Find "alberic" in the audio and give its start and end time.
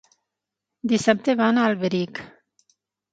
1.73-2.23